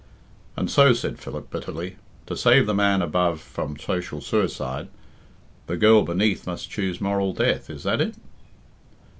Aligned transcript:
"And 0.57 0.67
so," 0.67 0.93
said 0.93 1.19
Philip 1.19 1.51
bitterly, 1.51 1.97
"to 2.25 2.35
save 2.35 2.65
the 2.65 2.73
man 2.73 3.03
above 3.03 3.39
from 3.39 3.77
social 3.77 4.19
suicide, 4.19 4.87
the 5.67 5.77
girl 5.77 6.01
beneath 6.01 6.47
must 6.47 6.71
choose 6.71 6.99
moral 6.99 7.33
death 7.33 7.69
is 7.69 7.83
that 7.83 8.01
it?" 8.01 8.15